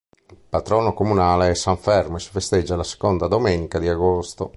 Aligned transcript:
Il 0.31 0.37
patrono 0.49 0.95
comunale 0.95 1.51
è 1.51 1.53
san 1.53 1.77
Fermo 1.77 2.15
e 2.15 2.19
si 2.19 2.31
festeggia 2.31 2.75
la 2.75 2.81
seconda 2.81 3.27
domenica 3.27 3.77
di 3.77 3.87
agosto. 3.87 4.49